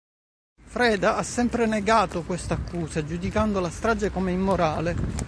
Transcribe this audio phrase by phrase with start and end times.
[0.63, 4.95] Freda ha sempre negato questa accusa, giudicando la strage come "immorale".